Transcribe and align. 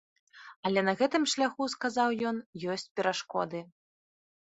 Але 0.69 0.83
на 0.87 0.95
гэтым 1.01 1.27
шляху, 1.35 1.69
сказаў 1.75 2.19
ён, 2.33 2.43
ёсць 2.79 2.89
перашкоды. 2.97 3.67